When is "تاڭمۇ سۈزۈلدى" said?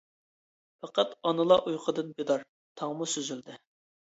2.83-3.63